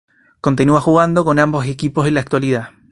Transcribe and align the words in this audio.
Continúa 0.41 0.81
jugando 0.81 1.23
con 1.23 1.37
ambos 1.37 1.67
equipos 1.67 2.07
en 2.07 2.15
la 2.15 2.21
actualidad. 2.21 2.71